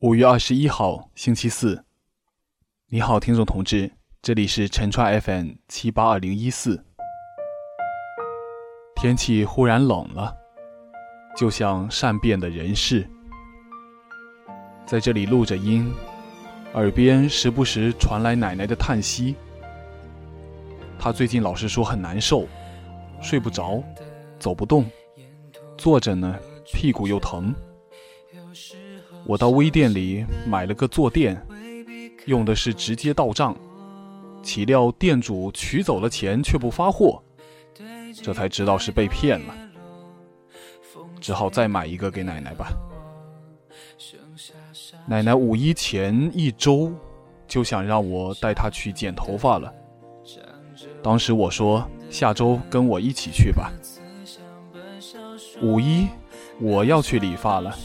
[0.00, 1.82] 五月二十一号，星期四。
[2.88, 6.84] 你好，听众同志，这里是陈川 FM 七八二零一四。
[8.94, 10.36] 天气忽然冷了，
[11.34, 13.08] 就像善变的人世。
[14.84, 15.90] 在这里录着音，
[16.74, 19.34] 耳边时不时传来奶奶的叹息。
[20.98, 22.46] 她最近老是说很难受，
[23.22, 23.82] 睡不着，
[24.38, 24.84] 走不动，
[25.78, 27.54] 坐着呢屁股又疼。
[29.26, 31.36] 我到微店里买了个坐垫，
[32.26, 33.56] 用的是直接到账，
[34.40, 37.20] 岂料店主取走了钱却不发货，
[38.22, 39.54] 这才知道是被骗了，
[41.20, 42.72] 只好再买一个给奶奶吧。
[45.08, 46.92] 奶奶五一前一周
[47.48, 49.74] 就想让我带她去剪头发了，
[51.02, 53.72] 当时我说下周跟我一起去吧。
[55.60, 56.06] 五一
[56.60, 57.76] 我要去理发了。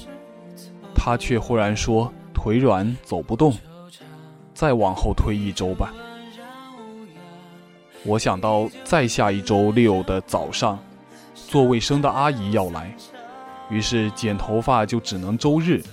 [0.96, 3.54] 他却忽然说腿软走不动，
[4.54, 5.94] 再往后推一周吧。
[8.04, 10.80] 我想到再下一周六的早上，
[11.34, 12.96] 做卫生的阿姨要来，
[13.70, 15.84] 于是剪头发就只能周日。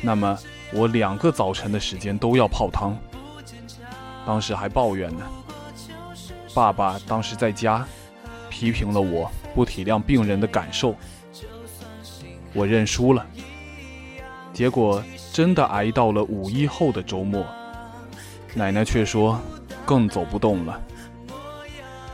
[0.00, 0.38] 那么
[0.72, 2.96] 我两个早晨的时间都要泡汤。
[4.26, 5.24] 当时还抱怨呢。
[6.54, 7.84] 爸爸当时在家，
[8.48, 10.94] 批评了我不体谅病人的感受。
[12.52, 13.26] 我认输了。
[14.54, 15.02] 结果
[15.32, 17.44] 真的挨到了五一后的周末，
[18.54, 19.38] 奶奶却说
[19.84, 20.80] 更走不动了，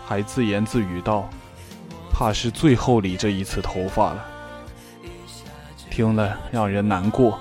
[0.06, 1.28] 还自言自语道
[2.10, 4.27] ：“怕是最后理这一次头发了。”
[5.91, 7.38] 听了让人难过。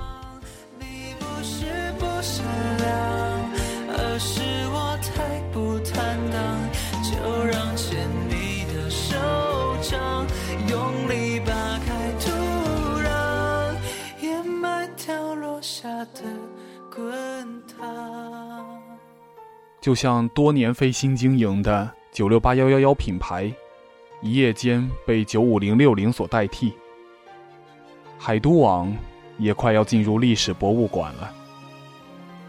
[19.81, 23.51] 就像多年非新经营的九六八幺幺幺品牌，
[24.21, 26.73] 一夜间被九五零六零所代替。
[28.17, 28.93] 海都网
[29.37, 31.33] 也快要进入历史博物馆了，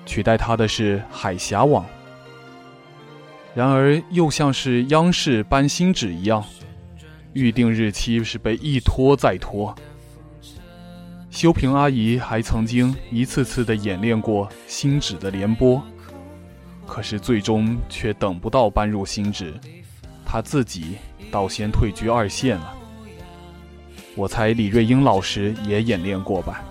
[0.05, 1.87] 取代它的是海峡网。
[3.55, 6.45] 然而，又像是央视搬新址一样，
[7.33, 9.73] 预定日期是被一拖再拖。
[11.31, 15.81] 修平阿姨还曾经一次次的演练过新址的联播。
[16.91, 19.55] 可是最终却等不到搬入新址，
[20.27, 20.97] 他自己
[21.31, 22.75] 倒先退居二线了。
[24.17, 26.65] 我猜李瑞英老师也演练过吧。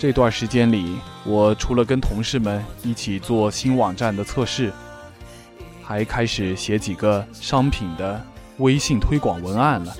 [0.00, 4.72] 这段时间里，我除了跟同事们一起做新网站的测试，
[5.80, 8.20] 还开始写几个商品的
[8.58, 9.96] 微信推广文案了。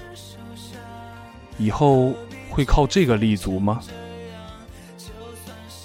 [1.56, 2.12] 以后
[2.50, 3.80] 会靠这个立足吗？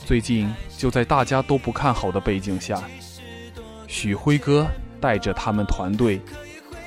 [0.03, 0.51] 最近。
[0.81, 2.81] 就在大家都不看好的背景下，
[3.85, 4.65] 许辉哥
[4.99, 6.19] 带着他们团队，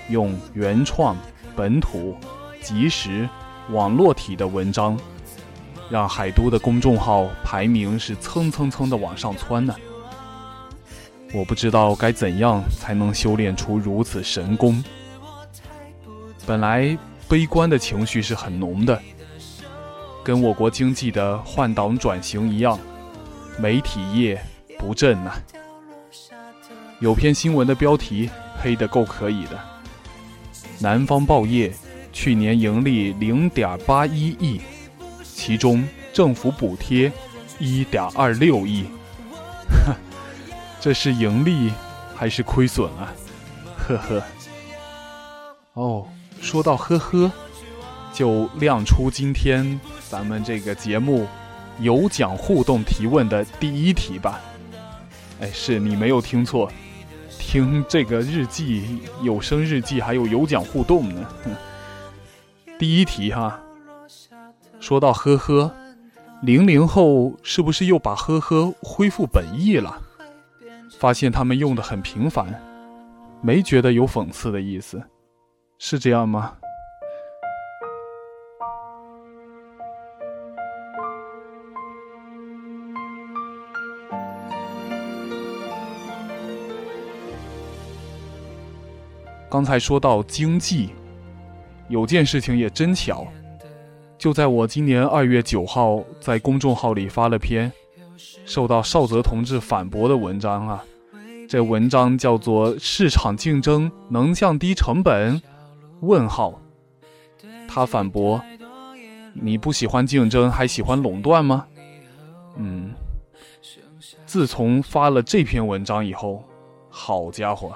[0.09, 1.16] 用原创、
[1.55, 2.16] 本土、
[2.60, 3.28] 即时、
[3.71, 4.99] 网络体的文章，
[5.88, 9.72] 让海都的公众号排名是蹭蹭蹭的往上窜呢。
[11.32, 14.82] 我不知道该怎样才能修炼出如此神功。
[16.44, 19.00] 本来悲观的情绪是很浓的，
[20.25, 22.76] 跟我国经济的换挡转型一样。
[23.59, 24.41] 媒体业
[24.78, 25.32] 不振呐，
[27.00, 28.28] 有篇新闻的标题
[28.60, 29.59] 黑的够可以的。
[30.81, 31.72] 南方报业
[32.12, 34.60] 去年盈利零点八一亿，
[35.22, 37.10] 其中政府补贴
[37.59, 38.87] 一点二六亿，
[40.81, 41.72] 这是盈利
[42.14, 43.12] 还是亏损啊？
[43.76, 44.22] 呵呵。
[45.75, 46.06] 哦，
[46.41, 47.31] 说到呵呵，
[48.12, 51.26] 就亮出今天咱们这个节目。
[51.81, 54.41] 有奖互动提问的第一题吧，
[55.41, 56.71] 哎，是你没有听错，
[57.39, 61.27] 听这个日记有声日记还有有奖互动呢。
[62.79, 63.61] 第一题哈，
[64.81, 65.73] 说到呵呵，
[66.43, 70.00] 零零后是不是又把呵呵恢复本意了？
[70.99, 72.47] 发现他们用的很频繁，
[73.43, 75.03] 没觉得有讽刺的意思，
[75.79, 76.55] 是这样吗？
[89.55, 90.89] 刚才说到经济，
[91.89, 93.25] 有件事情也真巧，
[94.19, 97.73] 就在我今年二月九号在公众号里发了篇
[98.45, 100.85] 受到少泽同志反驳的文章啊。
[101.49, 105.41] 这文章叫做《市场竞争能降低成本？》
[106.01, 106.61] 问号。
[107.69, 108.43] 他反驳，
[109.35, 111.65] 你不喜欢竞争，还喜欢垄断吗？
[112.56, 112.93] 嗯，
[114.27, 116.43] 自从发了这篇文章以后，
[116.91, 117.73] 好家伙，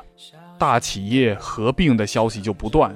[0.58, 2.94] 大企业合并的消息就不断，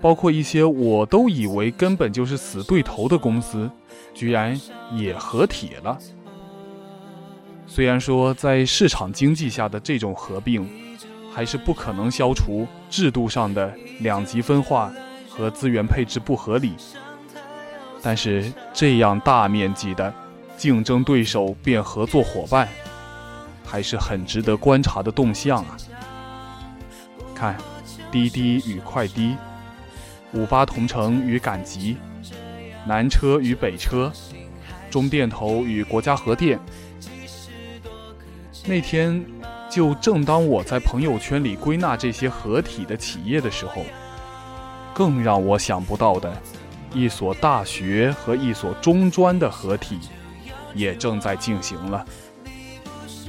[0.00, 3.70] 包括一些我都以为根本就是死对头的公司，
[4.14, 4.60] 居然
[4.92, 5.98] 也合体了。
[7.66, 10.68] 虽然说在市场经济下的这种合并，
[11.32, 14.92] 还是不可能消除制度上的两极分化
[15.28, 16.72] 和资源配置不合理，
[18.02, 20.12] 但是这样大面积的
[20.56, 22.68] 竞争对手变合作伙伴，
[23.64, 25.76] 还是很值得观察的动向啊！
[27.38, 27.56] 看，
[28.10, 29.36] 滴滴与快滴，
[30.32, 31.96] 五八同城与赶集，
[32.84, 34.10] 南车与北车，
[34.90, 36.58] 中电投与国家核电。
[38.66, 39.24] 那天，
[39.70, 43.84] 就正当我在朋友圈里归纳这些合体的企业的时候，
[44.92, 46.42] 更让我想不到的，
[46.92, 50.00] 一所大学和一所中专的合体，
[50.74, 52.04] 也正在进行了。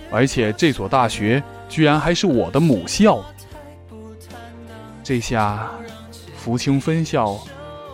[0.10, 3.24] 而且这所大学居然还是我的母校。
[5.10, 5.68] 这下，
[6.36, 7.36] 福清分校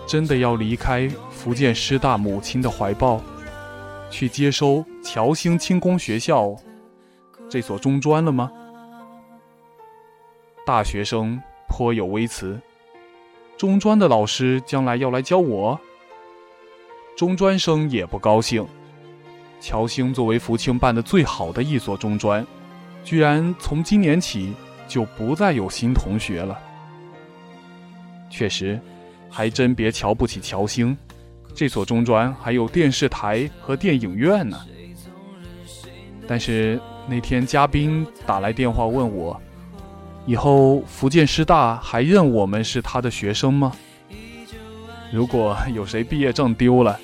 [0.06, 3.21] 真的要离开福建师大母亲的怀抱，
[4.12, 6.53] 去接收侨兴轻工学校。
[7.50, 8.51] 这所中专了吗？
[10.65, 12.59] 大学生颇有微词。
[13.56, 15.79] 中专的老师将来要来教我。
[17.15, 18.67] 中专生也不高兴。
[19.62, 22.45] 侨兴作为福清办的最好的一所中专，
[23.06, 24.53] 居然从今年起
[24.85, 26.59] 就不再有新同学了。
[28.30, 28.80] 确实，
[29.30, 30.98] 还真别瞧不起侨兴，
[31.54, 34.60] 这所中专还有电视台和电影院呢。
[36.27, 36.80] 但是。
[37.07, 39.39] 那天嘉宾打来电话问我，
[40.25, 43.72] 以后福建师大还认我们是他的学生吗？
[45.13, 47.00] 如果有谁毕业证丢了，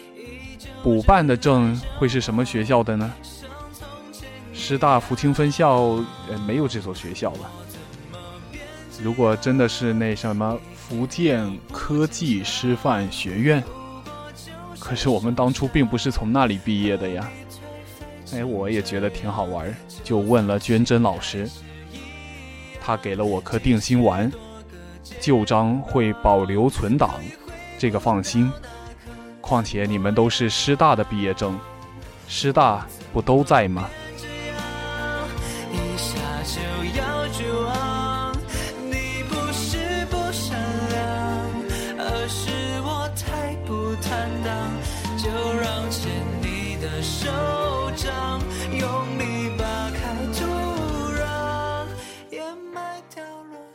[0.82, 3.14] 补办的证会是什么学校的呢？
[4.54, 5.82] 师大福清分校
[6.28, 7.52] 呃没有这所学校了。
[9.04, 10.60] 如果真的是那什么
[10.92, 13.64] 福建科技师范学院，
[14.78, 17.32] 可是我们当初并不是从那里毕业的呀。
[18.34, 19.74] 哎，我也觉得挺好玩，
[20.04, 21.50] 就问了娟珍老师，
[22.82, 24.30] 他给了我颗定心丸，
[25.22, 27.22] 旧章会保留存档，
[27.80, 28.52] 这个放心。
[29.40, 31.58] 况且你们都是师大的毕业证，
[32.28, 33.90] 师大不都在吗？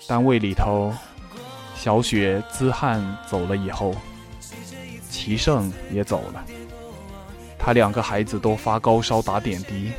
[0.09, 0.95] 单位里头，
[1.75, 3.93] 小雪、资汉走了以后，
[5.11, 6.45] 齐胜也走了。
[7.59, 9.91] 他两个孩子都发高烧打点滴，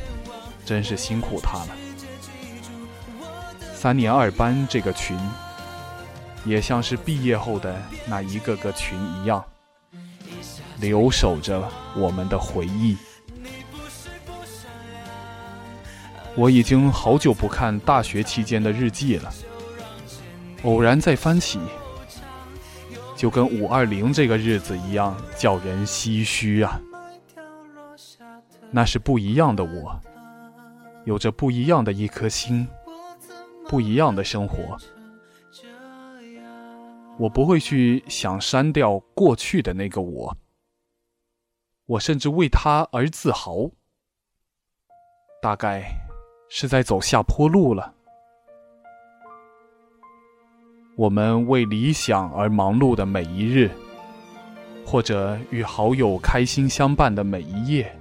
[0.65, 1.68] 真是辛苦他了。
[3.75, 5.19] 三年二班这个群，
[6.45, 7.75] 也像是毕业后的
[8.07, 9.44] 那一个个群一样，
[10.80, 12.95] 留守着我们的回忆。
[16.33, 19.33] 我已经好久不看大学期间的日记了。
[20.63, 21.59] 偶然再翻起，
[23.15, 26.81] 就跟五二零这个日子一样，叫人唏嘘啊。
[28.69, 30.00] 那是不一样的我，
[31.05, 32.67] 有着不一样的一颗心，
[33.70, 34.77] 不一样的生活。
[37.17, 40.38] 我不会去想删掉过去的那个我，
[41.86, 43.72] 我甚至为他而自豪。
[45.41, 45.84] 大概
[46.50, 47.93] 是在走下坡路了。
[50.98, 53.70] 我们为理想而忙碌的每一日，
[54.84, 57.96] 或者与好友开心相伴的每一夜，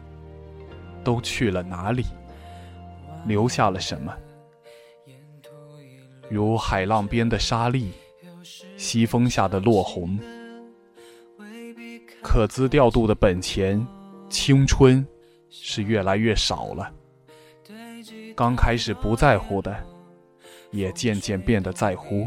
[1.05, 2.07] 都去了哪里？
[3.26, 4.15] 留下了什么？
[6.31, 7.93] 如海浪边的沙粒，
[8.79, 10.19] 西风下的落红，
[12.23, 13.87] 可资调度的本钱，
[14.31, 15.07] 青春，
[15.50, 16.91] 是越来越少了。
[18.35, 19.76] 刚开始不在乎的，
[20.71, 22.26] 也渐渐变得在乎。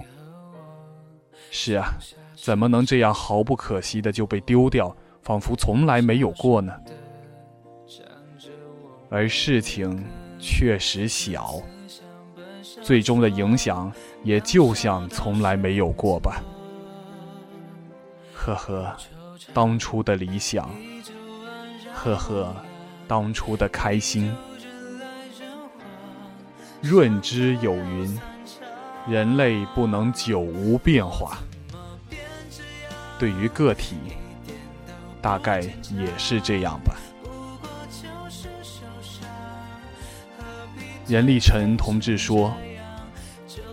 [1.52, 1.94] 是啊，
[2.36, 6.74] 怎么能这样毫不可惜的就被丢掉，仿佛从来没有过呢？
[9.10, 10.06] 而事情
[10.38, 11.56] 确实小，
[12.82, 13.92] 最终的影响
[14.24, 16.42] 也就像从来没有过吧。
[18.36, 18.96] 呵呵，
[19.54, 20.70] 当初的理想，
[21.94, 22.56] 呵呵，
[23.08, 24.32] 当初的开心。
[26.82, 28.20] 润之有云。
[29.10, 31.40] 人类不能久无变化。
[33.18, 33.96] 对于个体，
[35.20, 36.96] 大概也是这样吧。
[41.08, 42.54] 任立成同志说：“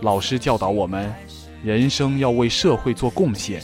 [0.01, 1.13] 老师教导我们，
[1.63, 3.61] 人生要为社会做贡献；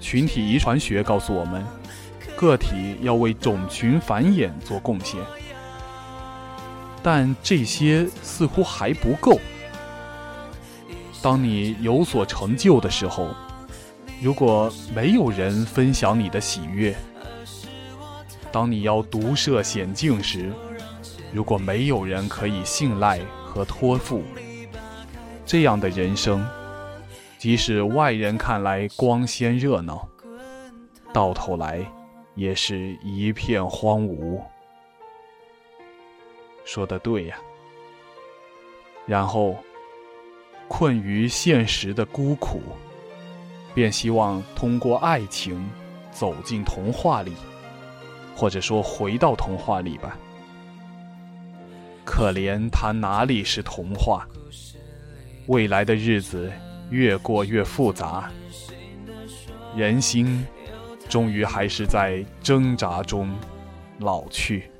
[0.00, 1.64] 群体遗传学告诉我们，
[2.34, 5.20] 个体要为种群繁衍做贡献。
[7.04, 9.38] 但这些似乎还不够。
[11.22, 13.30] 当你有所成就的时候，
[14.22, 16.94] 如果没有人分享你的喜悦；
[18.52, 20.52] 当你要独涉险境时，
[21.32, 24.22] 如果没有人可以信赖和托付，
[25.44, 26.46] 这样的人生，
[27.38, 30.08] 即使外人看来光鲜热闹，
[31.12, 31.84] 到头来
[32.34, 34.40] 也是一片荒芜。
[36.64, 37.36] 说的对呀。
[39.06, 39.56] 然后，
[40.68, 42.60] 困于现实的孤苦，
[43.74, 45.68] 便希望通过爱情
[46.10, 47.32] 走进童话里，
[48.34, 50.16] 或者说回到童话里吧。
[52.04, 54.26] 可怜他哪里是童话？
[55.46, 56.50] 未来的日子
[56.90, 58.30] 越过越复杂，
[59.76, 60.44] 人心
[61.08, 63.32] 终于还是在挣扎中
[63.98, 64.70] 老去。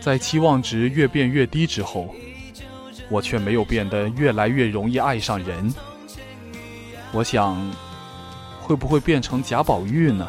[0.00, 2.14] 在期望值越变越低之后，
[3.12, 5.72] 我却没有变得越来越容易爱上人。
[7.12, 7.60] 我想，
[8.62, 10.26] 会不会变成贾宝玉呢？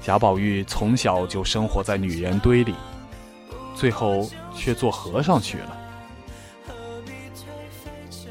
[0.00, 2.76] 贾宝玉从小就生活在女人堆里，
[3.74, 5.76] 最后却做和尚去了。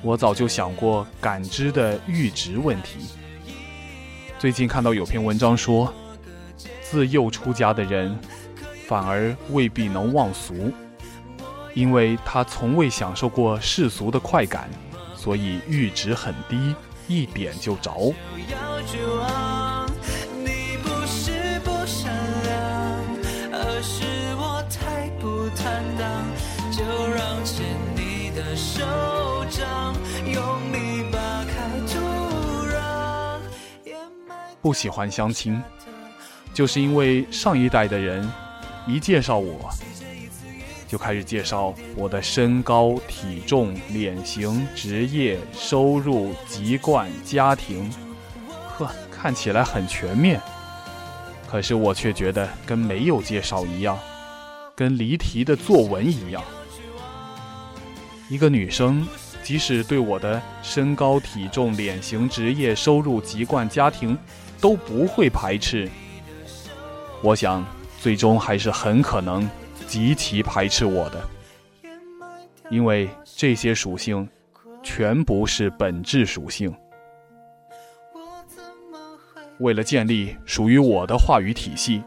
[0.02, 3.00] 我早就想过感知的阈值问题。
[4.40, 5.94] 最近看到有篇文章说，
[6.82, 8.18] 自幼出家的人
[8.88, 10.72] 反而未必能忘俗，
[11.74, 14.70] 因为他从未享受过世俗的快感，
[15.16, 16.76] 所以阈值很低，
[17.08, 18.14] 一点就着。
[34.62, 35.60] 不喜欢相亲，
[36.54, 38.32] 就是因为上一代的人
[38.86, 39.68] 一介绍我，
[40.92, 47.90] 就开始介绍我的身高、体重、脸型、职业、收入、籍贯、家庭，
[48.68, 50.38] 呵，看起来很全面。
[51.50, 53.98] 可是我却觉得跟没有介绍一样，
[54.76, 56.44] 跟离题的作文一样。
[58.28, 59.08] 一个女生，
[59.42, 64.18] 即使对我的身高、体重、脸型、职业、收入、籍贯、家庭。
[64.60, 65.90] 都不会排斥。
[67.24, 67.66] 我想，
[68.00, 69.50] 最终还是很可能
[69.92, 71.22] 极其排斥我的，
[72.70, 74.26] 因为这些属性
[74.82, 76.74] 全不是本质属性。
[79.60, 82.02] 为了建立属于我的话语体系，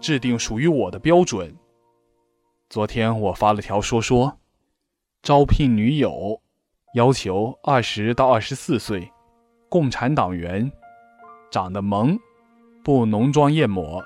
[0.00, 1.54] 制定属于我的标准，
[2.70, 4.38] 昨天我发了条说说：
[5.22, 6.40] 招聘女友，
[6.94, 9.12] 要求二十到二十四岁，
[9.68, 10.72] 共产党员。
[11.50, 12.18] 长得萌，
[12.82, 14.02] 不浓妆艳抹，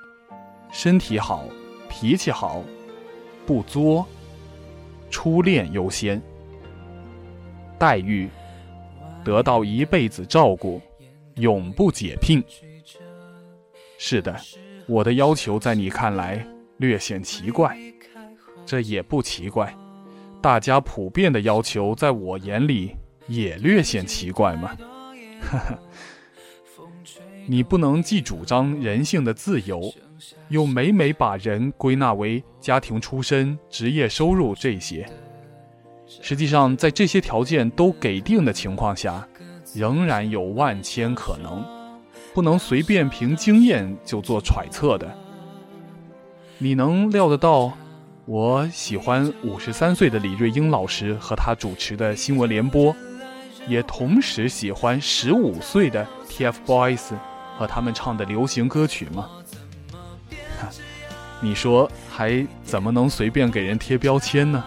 [0.73, 1.44] 身体好，
[1.88, 2.64] 脾气好，
[3.46, 4.06] 不作，
[5.10, 6.20] 初恋优先，
[7.78, 8.28] 待遇
[9.24, 10.80] 得到一辈子照顾，
[11.36, 12.42] 永不解聘。
[13.98, 14.36] 是的，
[14.86, 16.46] 我的要求在你看来
[16.78, 17.78] 略显奇怪，
[18.66, 19.74] 这也不奇怪，
[20.42, 22.96] 大家普遍的要求在我眼里
[23.28, 24.76] 也略显奇怪嘛，
[25.40, 25.78] 哈哈。
[27.46, 29.92] 你不能既主张人性的自由，
[30.49, 35.07] 又每每把人归纳为家庭出身、职业收入这些。
[36.07, 39.26] 实际上，在这些条件都给定的情况下，
[39.75, 41.64] 仍然有万千可能，
[42.33, 45.11] 不能随便凭经验就做揣测的。
[46.59, 47.73] 你能料得到，
[48.26, 52.95] 我喜欢五十三岁的李瑞英老师和他主持的新闻联播，
[53.66, 57.14] 也同时喜欢十五岁的 TFBOYS。
[57.57, 59.31] 和他们唱的流行歌曲吗？
[61.40, 64.62] 你说还怎么能随便给人贴标签呢？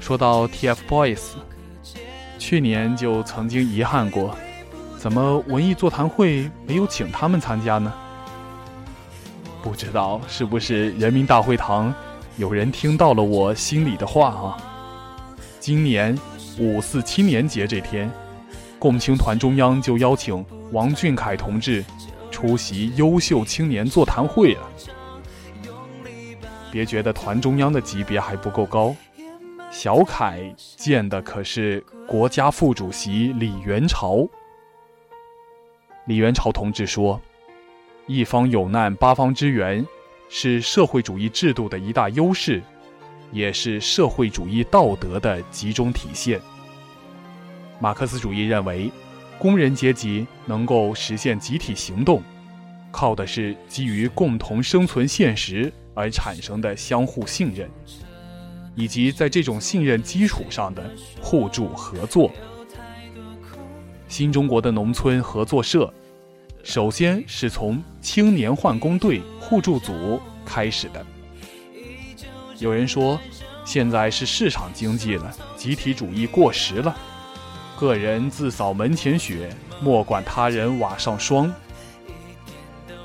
[0.00, 1.20] 说到 TFBOYS，
[2.36, 4.36] 去年就曾经遗憾过，
[4.98, 7.92] 怎么文艺座谈会没有请他们参加呢？
[9.62, 11.94] 不知道是不是人民大会堂？
[12.38, 14.56] 有人听到了我心里的话啊！
[15.70, 16.18] 今年
[16.58, 18.10] 五四青年节这天，
[18.76, 21.84] 共青团中央就邀请王俊凯同志
[22.28, 24.68] 出席优秀青年座谈会了。
[26.72, 28.96] 别觉得团中央的级别还不够高，
[29.70, 34.26] 小凯见的可是国家副主席李元朝。
[36.06, 37.20] 李元朝同志说
[38.08, 39.86] ：“一方有难，八方支援，
[40.28, 42.60] 是社会主义制度的一大优势，
[43.32, 46.40] 也是社会主义道德的集中体现。”
[47.80, 48.90] 马克思主义认为，
[49.38, 52.22] 工人阶级能够实现集体行动，
[52.90, 55.72] 靠的是基于共同生存现实。
[55.92, 57.68] 而产生的相互信任，
[58.76, 60.88] 以及在这种信任基础上的
[61.20, 62.30] 互助合作。
[64.06, 65.92] 新中国的农村合作社，
[66.62, 71.04] 首先是从青年换工队互助组开始的。
[72.60, 73.18] 有人说，
[73.64, 76.94] 现在是市场经济了，集体主义过时了，
[77.78, 79.48] 个人自扫门前雪，
[79.80, 81.50] 莫管他人瓦上霜。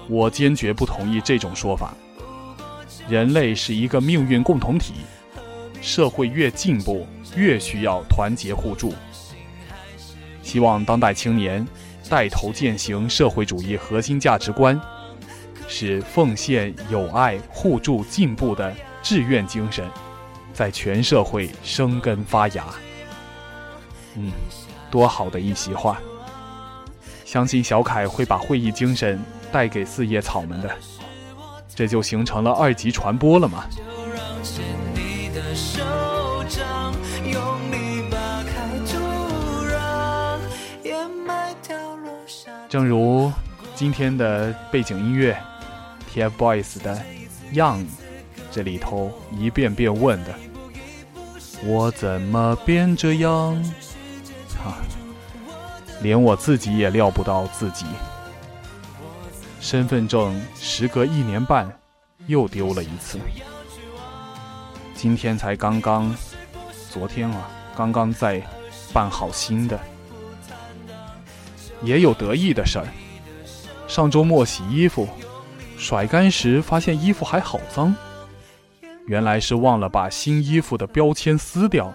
[0.10, 1.94] 我坚决不同意这种说法。
[3.08, 4.96] 人类是一个命运共同体，
[5.82, 7.08] 社会越进步，
[7.38, 8.94] 越需要团结互助。
[10.44, 11.66] 希望当代青年
[12.10, 14.80] 带头践行社会主义核心价值观，
[15.66, 19.88] 使奉献、友爱、互助、进步的志愿精神
[20.52, 22.66] 在全社会生根发芽。
[24.16, 24.32] 嗯，
[24.90, 26.00] 多好的一席话！
[27.24, 30.76] 相信小凯会把会议精神带给四叶草们的。
[31.76, 33.66] 这就形成了二级传播了吗？
[42.68, 43.32] 正如
[43.76, 45.38] 今天的背景音乐
[46.12, 46.96] ，TFBOYS 的
[47.56, 47.86] 《Young》，
[48.56, 50.34] 这里头一遍遍问的
[51.68, 53.54] ：“我怎么变这样？”
[54.64, 54.80] 啊，
[56.02, 57.86] 连我自己也料不到自己。
[59.60, 61.70] 身份证时隔一年半
[62.28, 63.20] 又丢了一次，
[64.94, 66.16] 今天才刚刚，
[66.90, 68.42] 昨天啊，刚刚在
[68.94, 69.78] 办好新的。
[71.82, 72.88] 也有得意的事儿，
[73.86, 75.10] 上周末洗衣服，
[75.78, 77.94] 甩干时发现衣服还好脏，
[79.08, 81.94] 原来是忘了把新衣服的标签撕掉，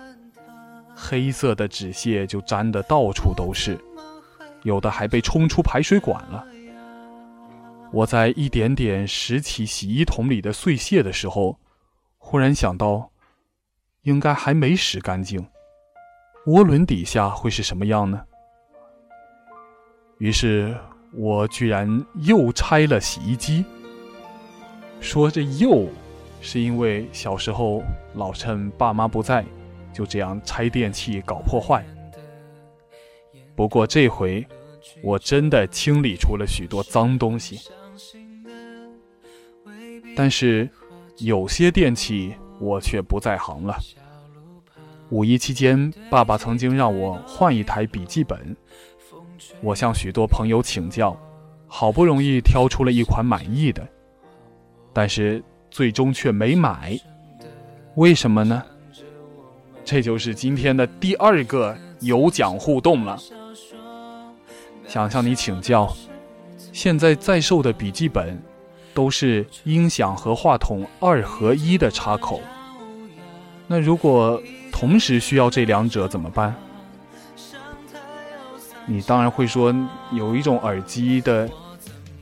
[0.94, 3.78] 黑色的纸屑就粘得到处都是，
[4.62, 6.46] 有的还被冲出排水管了。
[7.92, 11.58] 我在一点点拾起洗衣桶里的碎屑的时候，
[12.18, 13.10] 忽然想到，
[14.02, 15.44] 应该还没拾干净，
[16.46, 18.22] 涡轮底下会是什么样呢？
[20.18, 20.76] 于是
[21.12, 23.64] 我居然又拆了洗衣机。
[25.00, 25.88] 说这又，
[26.40, 27.82] 是因为小时候
[28.14, 29.44] 老趁爸妈不在，
[29.92, 31.84] 就这样拆电器搞破坏。
[33.54, 34.46] 不过这回，
[35.02, 37.60] 我真的清理出了许多脏东西。
[40.16, 40.68] 但是，
[41.18, 43.76] 有些电器我却不在行了。
[45.10, 48.56] 五一期间，爸爸曾经让我换一台笔记本，
[49.60, 51.16] 我向许多朋友请教，
[51.66, 53.86] 好不容易挑出了一款满意的，
[54.92, 56.98] 但是最终却没买。
[57.94, 58.62] 为什么呢？
[59.84, 63.18] 这就是今天的第二个有奖互动了。
[64.86, 65.92] 想向你请教，
[66.72, 68.40] 现在在售的笔记本。
[68.92, 72.40] 都是音响和话筒二合一的插口。
[73.68, 76.52] 那如果同时需要这两者怎么办？
[78.86, 79.72] 你当然会说，
[80.10, 81.48] 有一种耳机的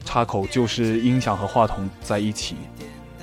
[0.05, 2.55] 插口就是音响和话筒在一起，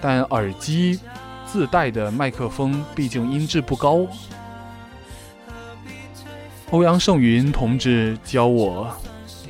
[0.07, 0.99] 但耳机
[1.47, 4.05] 自带的麦克风毕竟音质不高。
[6.69, 8.87] 欧阳胜云同志教我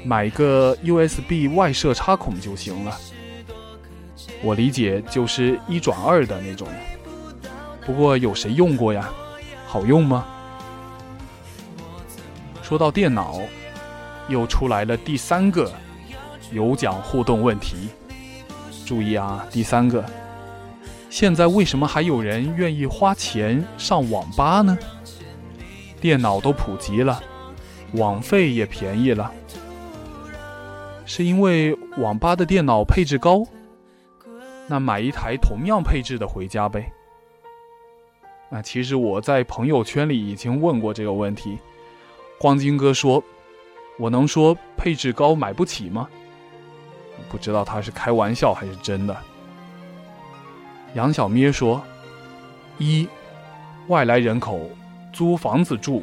[0.06, 2.98] 买个 USB 外设插孔就行了。
[4.42, 6.70] 我理解就是一转二的那种，
[7.86, 9.10] 不过有谁用过呀？
[9.68, 10.26] 好用吗？
[12.62, 13.42] 说到电脑，
[14.30, 15.70] 又出来了第三个
[16.50, 17.90] 有奖互动问题。
[18.86, 20.06] 注意啊，第三个，
[21.16, 24.78] 现在为什么还有人愿意花钱上网吧呢？
[26.02, 27.24] 电脑都普及了，
[27.94, 29.32] 网费也便宜了，
[31.06, 33.48] 是因为网吧的电脑配置高？
[34.68, 36.92] 那买一台同样配置的回家呗。
[38.50, 41.58] 啊，其实我在朋友圈里已经问过这个问题。
[42.38, 43.24] 光金哥说
[43.98, 46.10] ：“我能说配置高买不起吗？”
[47.32, 49.16] 不知道他是开玩笑还是真的。
[50.96, 51.82] 杨小咩说
[52.80, 53.08] ：“一，
[53.88, 54.70] 外来人口
[55.14, 56.02] 租房子住，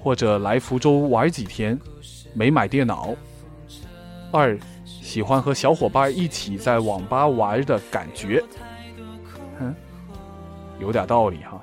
[0.00, 1.78] 或者来福州玩几天，
[2.32, 3.12] 没买电脑。
[4.30, 8.42] 二。”喜欢和小伙伴一起在网吧玩的感觉，
[9.60, 9.72] 嗯，
[10.80, 11.62] 有点道理哈。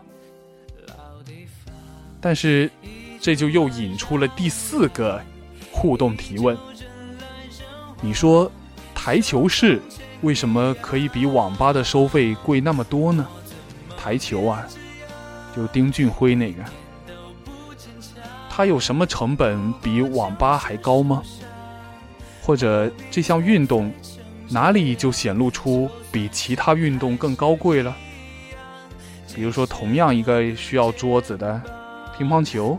[2.22, 2.70] 但是，
[3.20, 5.20] 这就又引出了第四个
[5.72, 6.56] 互动提问。
[8.00, 8.50] 你说，
[8.96, 9.82] 台球室
[10.22, 13.28] 为什么可以比网吧的收费贵那么多呢？
[13.98, 14.66] 台球啊，
[15.56, 16.64] 就丁俊晖那个，
[18.50, 21.22] 他有什么成本比网吧还高吗？
[22.44, 23.92] 或者这项运动
[24.50, 27.96] 哪里就显露出比其他运动更高贵了？
[29.34, 31.62] 比如说，同样一个需要桌子的。
[32.18, 32.78] 乒乓球，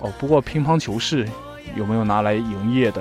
[0.00, 1.28] 哦，不过乒乓球室
[1.76, 3.00] 有没有拿来营业的？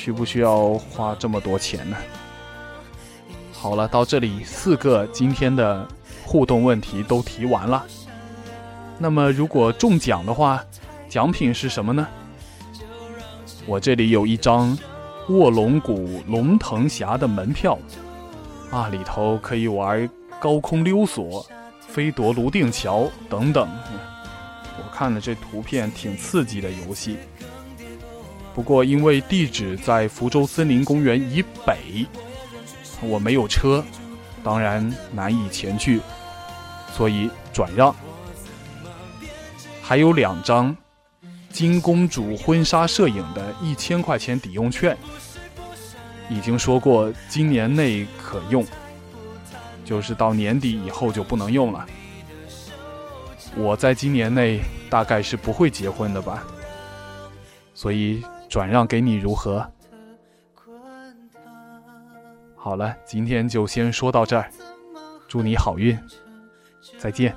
[0.00, 1.96] 需不需要花这么多钱呢？
[3.52, 5.86] 好了，到这里四个今天的
[6.24, 7.84] 互动问题都提完了。
[8.96, 10.64] 那么如果中奖的话，
[11.06, 12.08] 奖品是什么呢？
[13.66, 14.74] 我这里有一张
[15.28, 17.78] 卧龙谷龙腾峡的门票，
[18.70, 20.08] 啊，里头可以玩
[20.40, 21.44] 高空溜索。
[21.86, 23.68] 飞夺泸定桥等等，
[24.78, 27.18] 我看了这图片挺刺激的游戏。
[28.60, 32.06] 不过因为地址在福州森林公园以北，
[33.00, 33.82] 我没有车，
[34.44, 35.98] 当然难以前去，
[36.94, 37.96] 所以转让。
[39.80, 40.76] 还有两张
[41.48, 44.94] 金公主婚纱摄影的一千块钱抵用券，
[46.28, 48.62] 已经说过今年内可用。
[49.86, 51.86] 就是到年底以后就不能用了。
[53.56, 56.44] 我在今年内大概是不会结婚的吧，
[57.72, 59.64] 所以转让给你如何？
[62.56, 64.50] 好了，今天就先说到这儿，
[65.28, 65.96] 祝你好运，
[66.98, 67.34] 再见。